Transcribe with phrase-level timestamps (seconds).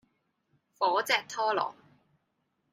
[0.79, 1.75] 火炙托羅